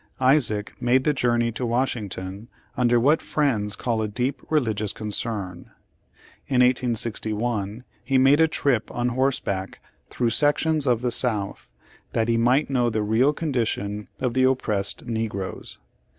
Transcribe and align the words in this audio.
Isaac 0.19 0.73
made 0.81 1.03
the 1.03 1.13
journey 1.13 1.51
to 1.51 1.63
Washington 1.63 2.49
under 2.75 2.99
what 2.99 3.21
Friends 3.21 3.75
call 3.75 4.01
a 4.01 4.07
deep 4.07 4.41
religious 4.49 4.93
concern. 4.93 5.69
In 6.47 6.61
1861 6.63 7.83
he 8.03 8.17
made 8.17 8.39
a 8.41 8.47
trip 8.47 8.89
on 8.89 9.09
horseback 9.09 9.79
through 10.09 10.31
sections 10.31 10.87
of 10.87 11.03
the 11.03 11.11
South, 11.11 11.69
that 12.13 12.27
he 12.29 12.35
might 12.35 12.67
know 12.67 12.89
the 12.89 13.03
real 13.03 13.31
condition 13.31 14.07
of 14.19 14.33
the 14.33 14.41
"oppressed 14.41 15.05
negroes." 15.05 15.77